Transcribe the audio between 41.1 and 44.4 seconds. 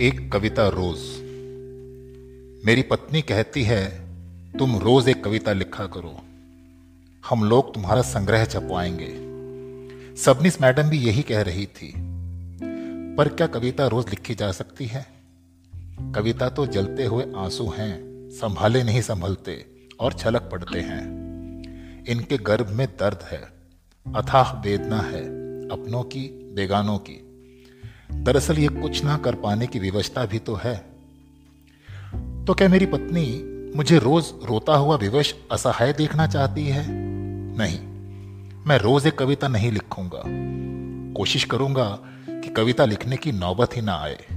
कोशिश करूँगा कि कविता लिखने की नौबत ही ना आए।